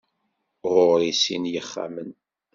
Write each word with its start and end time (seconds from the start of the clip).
Ɣur-i 0.73 1.13
sin 1.21 1.43
n 1.47 1.51
yixxamen. 1.51 2.09